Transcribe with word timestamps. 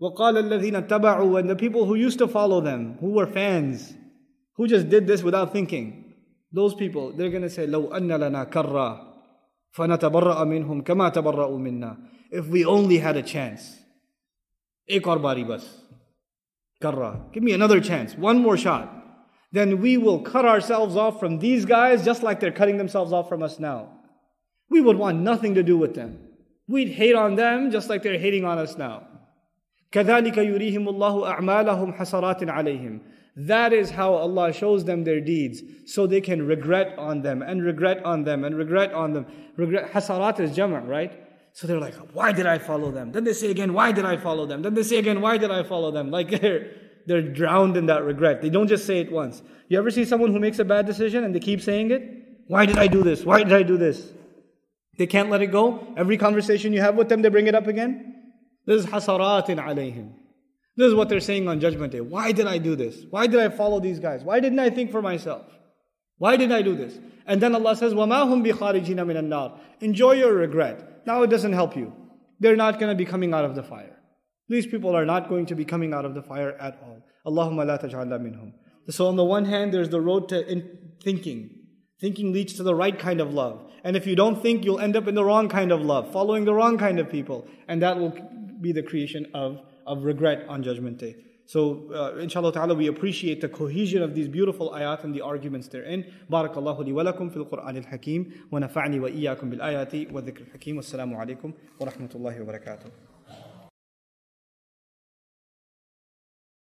وَقَالَ 0.00 0.37
الَّذِينَ 0.37 0.87
اتَّبَعُوا 0.87 1.39
And 1.39 1.49
the 1.49 1.55
people 1.55 1.85
who 1.85 1.95
used 1.95 2.19
to 2.19 2.27
follow 2.27 2.61
them, 2.61 2.97
who 2.99 3.11
were 3.11 3.27
fans, 3.27 3.93
who 4.55 4.67
just 4.67 4.89
did 4.89 5.07
this 5.07 5.23
without 5.23 5.51
thinking, 5.51 6.13
those 6.51 6.75
people, 6.75 7.11
they're 7.11 7.29
going 7.29 7.43
to 7.43 7.49
say, 7.49 7.65
لَوْ 7.65 7.91
أَنَّ 7.91 8.07
لَنَا 8.07 8.51
كَرَّةً 8.51 9.07
فَنَتَبَرَّأَ 9.75 10.43
مِنْهُمْ 10.45 10.83
كَمَا 10.83 11.13
تَبَرَّأُوا 11.13 11.59
مِنَّا 11.59 11.97
If 12.31 12.47
we 12.47 12.65
only 12.65 12.97
had 12.97 13.15
a 13.17 13.23
chance. 13.23 13.77
Ek 14.87 15.07
aur 15.07 15.19
bari 15.19 15.43
bas. 15.43 15.81
Karra. 16.81 17.31
Give 17.31 17.43
me 17.43 17.53
another 17.53 17.79
chance. 17.79 18.15
One 18.15 18.39
more 18.39 18.57
shot. 18.57 18.89
Then 19.51 19.81
we 19.81 19.97
will 19.97 20.21
cut 20.21 20.45
ourselves 20.45 20.95
off 20.95 21.19
from 21.19 21.39
these 21.39 21.65
guys 21.65 22.03
just 22.03 22.23
like 22.23 22.39
they're 22.39 22.51
cutting 22.51 22.77
themselves 22.77 23.13
off 23.13 23.29
from 23.29 23.43
us 23.43 23.59
now. 23.59 23.89
We 24.69 24.81
would 24.81 24.97
want 24.97 25.19
nothing 25.19 25.55
to 25.55 25.63
do 25.63 25.77
with 25.77 25.93
them. 25.93 26.19
We'd 26.67 26.89
hate 26.89 27.15
on 27.15 27.35
them 27.35 27.69
just 27.71 27.89
like 27.89 28.01
they're 28.01 28.17
hating 28.17 28.45
on 28.45 28.57
us 28.57 28.77
now. 28.77 29.07
كذلك 29.92 30.38
يريهم 30.38 30.88
الله 30.88 31.26
أعمالهم 31.26 31.92
حسرات 31.92 32.48
عليهم 32.48 33.00
that 33.36 33.74
is 33.74 33.90
how 33.90 34.14
Allah 34.14 34.50
shows 34.52 34.86
them 34.86 35.04
their 35.04 35.20
deeds 35.20 35.62
so 35.84 36.06
they 36.06 36.22
can 36.22 36.46
regret 36.46 36.98
on 36.98 37.20
them 37.20 37.42
and 37.42 37.62
regret 37.62 38.02
on 38.02 38.24
them 38.24 38.44
and 38.44 38.56
regret 38.56 38.94
on 38.94 39.12
them. 39.12 39.26
Regret, 39.56 39.92
hasarat 39.92 40.40
is 40.40 40.56
jama', 40.56 40.80
right? 40.80 41.12
So 41.52 41.66
they're 41.66 41.78
like, 41.78 41.94
why 42.14 42.32
did 42.32 42.46
I 42.46 42.58
follow 42.58 42.90
them? 42.90 43.12
Then 43.12 43.24
they 43.24 43.34
say 43.34 43.50
again, 43.50 43.74
why 43.74 43.92
did 43.92 44.06
I 44.06 44.16
follow 44.16 44.46
them? 44.46 44.62
Then 44.62 44.72
they 44.72 44.82
say 44.82 44.96
again, 44.96 45.20
why 45.20 45.36
did 45.36 45.50
I 45.50 45.62
follow 45.64 45.90
them? 45.90 46.10
Like 46.10 46.30
they're, 46.30 46.70
they're 47.06 47.22
drowned 47.22 47.76
in 47.76 47.86
that 47.86 48.04
regret. 48.04 48.40
They 48.40 48.48
don't 48.48 48.68
just 48.68 48.86
say 48.86 49.00
it 49.00 49.12
once. 49.12 49.42
You 49.68 49.78
ever 49.78 49.90
see 49.90 50.06
someone 50.06 50.32
who 50.32 50.40
makes 50.40 50.58
a 50.58 50.64
bad 50.64 50.86
decision 50.86 51.22
and 51.22 51.34
they 51.34 51.40
keep 51.40 51.60
saying 51.60 51.90
it? 51.90 52.02
Why 52.46 52.64
did 52.64 52.78
I 52.78 52.86
do 52.86 53.02
this? 53.02 53.24
Why 53.24 53.42
did 53.42 53.52
I 53.52 53.62
do 53.62 53.76
this? 53.76 54.12
They 54.96 55.06
can't 55.06 55.28
let 55.28 55.42
it 55.42 55.48
go. 55.48 55.92
Every 55.98 56.16
conversation 56.16 56.72
you 56.72 56.80
have 56.80 56.94
with 56.94 57.10
them, 57.10 57.20
they 57.20 57.28
bring 57.28 57.48
it 57.48 57.54
up 57.54 57.66
again. 57.66 58.09
This 58.70 58.84
is 58.84 58.86
hasaratin 58.86 59.58
alayhim. 59.64 60.12
This 60.76 60.88
is 60.88 60.94
what 60.94 61.08
they're 61.08 61.20
saying 61.20 61.48
on 61.48 61.60
Judgment 61.60 61.92
Day. 61.92 62.00
Why 62.00 62.32
did 62.32 62.46
I 62.46 62.58
do 62.58 62.76
this? 62.76 63.04
Why 63.08 63.26
did 63.26 63.40
I 63.40 63.48
follow 63.48 63.80
these 63.80 63.98
guys? 63.98 64.22
Why 64.22 64.40
didn't 64.40 64.58
I 64.58 64.70
think 64.70 64.90
for 64.90 65.00
myself? 65.00 65.46
Why 66.18 66.36
did 66.36 66.52
I 66.52 66.62
do 66.62 66.76
this? 66.76 66.98
And 67.26 67.40
then 67.40 67.54
Allah 67.54 67.76
says, 67.76 67.94
وَمَا 67.94 68.26
هُمْ 68.26 68.46
بِخَارِجِينَ 68.46 68.96
مِنَ 68.96 69.16
النَّارِ 69.16 69.58
Enjoy 69.80 70.12
your 70.12 70.34
regret. 70.34 71.06
Now 71.06 71.22
it 71.22 71.30
doesn't 71.30 71.52
help 71.52 71.76
you. 71.76 71.92
They're 72.40 72.56
not 72.56 72.78
going 72.78 72.90
to 72.90 72.94
be 72.94 73.04
coming 73.04 73.32
out 73.32 73.44
of 73.44 73.54
the 73.54 73.62
fire. 73.62 73.96
These 74.48 74.66
people 74.66 74.94
are 74.94 75.04
not 75.04 75.28
going 75.28 75.46
to 75.46 75.54
be 75.54 75.64
coming 75.64 75.92
out 75.92 76.04
of 76.04 76.14
the 76.14 76.22
fire 76.22 76.52
at 76.60 76.78
all. 76.82 77.02
Allahumma 77.26 77.66
la 77.66 77.78
taj'alna 77.78 78.20
minhum. 78.20 78.52
So 78.88 79.08
on 79.08 79.16
the 79.16 79.24
one 79.24 79.46
hand, 79.46 79.74
there's 79.74 79.88
the 79.88 80.00
road 80.00 80.28
to 80.28 80.62
thinking. 81.02 81.50
Thinking 82.00 82.32
leads 82.32 82.54
to 82.54 82.62
the 82.62 82.74
right 82.74 82.96
kind 82.96 83.20
of 83.20 83.32
love. 83.32 83.64
And 83.82 83.96
if 83.96 84.06
you 84.06 84.14
don't 84.14 84.40
think, 84.40 84.64
you'll 84.64 84.80
end 84.80 84.96
up 84.96 85.08
in 85.08 85.14
the 85.14 85.24
wrong 85.24 85.48
kind 85.48 85.72
of 85.72 85.80
love, 85.80 86.12
following 86.12 86.44
the 86.44 86.54
wrong 86.54 86.78
kind 86.78 87.00
of 87.00 87.10
people. 87.10 87.48
And 87.66 87.82
that 87.82 87.98
will 87.98 88.14
be 88.61 88.71
the 88.71 88.83
creation 88.83 89.27
of 89.33 89.61
of 89.85 90.03
regret 90.03 90.45
on 90.47 90.63
Judgment 90.63 90.97
Day. 90.97 91.15
So, 91.45 91.91
uh, 91.93 92.17
inshallah 92.19 92.53
ta'ala, 92.53 92.75
we 92.75 92.87
appreciate 92.87 93.41
the 93.41 93.49
cohesion 93.49 94.01
of 94.01 94.15
these 94.15 94.27
beautiful 94.27 94.71
ayat 94.71 95.03
and 95.03 95.13
the 95.13 95.21
arguments 95.21 95.67
therein. 95.67 96.05
Barakallahu 96.31 96.85
li 96.85 96.93
wa 96.93 97.03
lakum 97.03 97.33
fil 97.33 97.43
Qur'an 97.43 97.75
al-Hakim 97.75 98.47
wa 98.49 98.59
nafa'ni 98.59 99.01
wa 99.01 99.09
iyyakum 99.09 99.49
bil 99.49 99.59
ayati 99.59 100.09
wa 100.09 100.21
dhikr 100.21 100.45
al-Hakim. 100.45 100.77
Wassalamu 100.77 101.17
alaikum 101.17 101.53
wa 101.77 101.87
rahmatullahi 101.87 102.45
wa 102.45 102.53
barakatuh. 102.53 102.89